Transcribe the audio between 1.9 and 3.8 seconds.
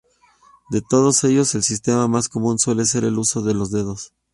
más común suele ser el uso de los